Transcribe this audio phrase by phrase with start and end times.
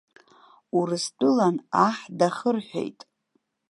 [0.77, 1.55] Урыстәылан
[1.87, 2.99] аҳ дахырҳәеит!